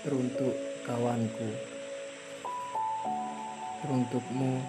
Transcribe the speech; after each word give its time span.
teruntuk 0.00 0.56
kawanku, 0.88 1.48
teruntukmu, 3.84 4.64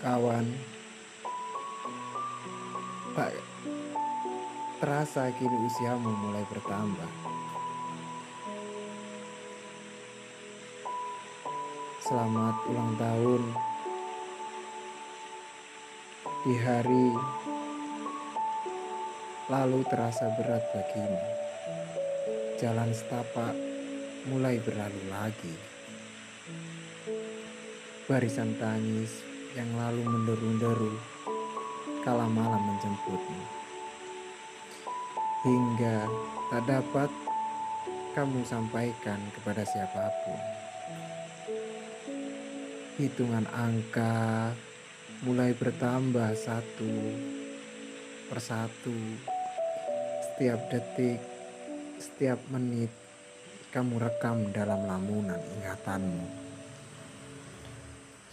kawan. 0.00 0.46
Tak 3.12 3.36
terasa 4.80 5.28
kini 5.36 5.56
usiamu 5.68 6.08
mulai 6.08 6.44
bertambah. 6.48 7.10
Selamat 12.00 12.56
ulang 12.72 12.92
tahun 12.96 13.42
di 16.48 16.54
hari 16.56 17.06
lalu 19.52 19.84
terasa 19.92 20.32
berat 20.40 20.64
bagimu. 20.72 21.20
Jalan 22.56 22.90
setapak 22.96 23.69
mulai 24.28 24.60
berlalu 24.60 25.02
lagi. 25.08 25.56
Barisan 28.04 28.52
tangis 28.60 29.24
yang 29.56 29.70
lalu 29.80 30.04
menderu-deru 30.04 30.92
kala 32.04 32.28
malam 32.28 32.60
menjemputmu. 32.68 33.44
Hingga 35.40 35.98
tak 36.52 36.62
dapat 36.68 37.10
kamu 38.12 38.44
sampaikan 38.44 39.20
kepada 39.32 39.64
siapa 39.64 40.12
pun. 40.26 40.40
Hitungan 43.00 43.48
angka 43.48 44.52
mulai 45.24 45.56
bertambah 45.56 46.36
satu 46.36 46.92
persatu. 48.28 48.92
Setiap 50.28 50.60
detik, 50.68 51.20
setiap 51.96 52.40
menit 52.52 52.99
kamu 53.70 54.02
rekam 54.02 54.50
dalam 54.50 54.82
lamunan 54.82 55.38
ingatanmu. 55.38 56.26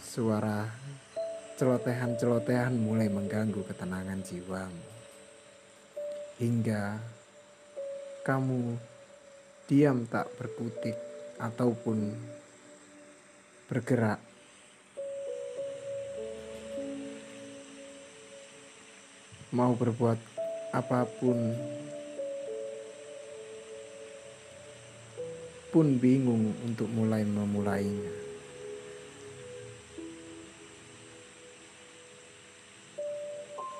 Suara 0.02 0.66
celotehan-celotehan 1.54 2.74
mulai 2.74 3.06
mengganggu 3.06 3.62
ketenangan 3.62 4.18
jiwamu. 4.26 4.86
Hingga 6.42 6.98
kamu 8.26 8.82
diam 9.70 10.10
tak 10.10 10.26
berkutik 10.34 10.98
ataupun 11.38 12.18
bergerak. 13.70 14.18
Mau 19.54 19.70
berbuat 19.78 20.18
apa 20.74 21.06
pun 21.22 21.54
pun 25.78 25.94
bingung 25.94 26.58
untuk 26.66 26.90
mulai 26.90 27.22
memulainya. 27.22 28.10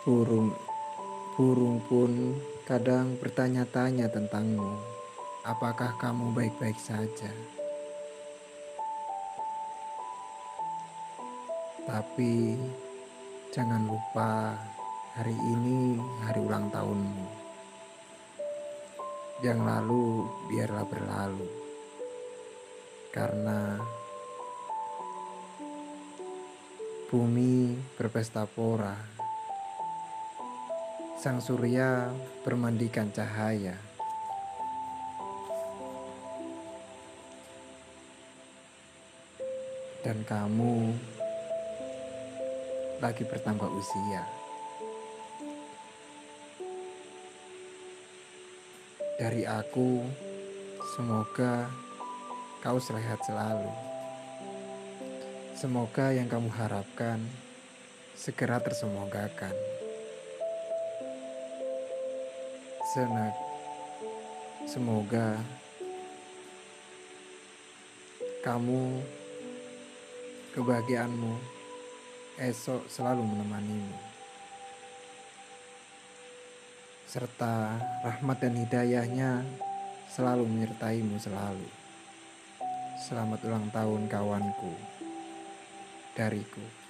Burung 0.07 0.55
burung 1.35 1.83
pun 1.91 2.39
kadang 2.71 3.19
bertanya-tanya 3.19 4.07
tentangmu. 4.15 4.79
Apakah 5.43 5.99
kamu 5.99 6.39
baik-baik 6.39 6.79
saja? 6.79 7.35
Tapi 11.83 12.55
jangan 13.51 13.91
lupa 13.91 14.55
hari 15.19 15.35
ini 15.35 15.99
hari 16.23 16.47
ulang 16.47 16.71
tahunmu. 16.71 17.27
Yang 19.43 19.61
lalu 19.67 20.03
biarlah 20.47 20.87
berlalu 20.87 21.68
karena 23.09 23.81
bumi 27.09 27.73
berpesta 27.97 28.44
pora. 28.44 28.93
Sang 31.19 31.41
surya 31.41 32.12
bermandikan 32.44 33.10
cahaya. 33.10 33.75
Dan 40.04 40.22
kamu 40.22 40.94
lagi 43.03 43.25
bertambah 43.27 43.66
usia. 43.66 44.22
Dari 49.19 49.43
aku, 49.43 50.06
semoga 50.94 51.88
kau 52.59 52.83
sehat 52.83 53.23
selalu. 53.23 53.71
Semoga 55.55 56.11
yang 56.11 56.27
kamu 56.27 56.51
harapkan 56.51 57.23
segera 58.19 58.59
tersemogakan. 58.59 59.55
Senak, 62.95 63.35
semoga 64.67 65.39
kamu, 68.43 69.03
kebahagiaanmu 70.55 71.59
esok 72.43 72.87
selalu 72.91 73.23
menemanimu. 73.23 73.99
Serta 77.07 77.79
rahmat 78.03 78.39
dan 78.43 78.55
hidayahnya 78.59 79.47
selalu 80.11 80.47
menyertaimu 80.47 81.19
selalu. 81.23 81.78
Selamat 82.98 83.38
ulang 83.47 83.70
tahun 83.70 84.10
kawanku. 84.10 84.75
Dariku. 86.19 86.88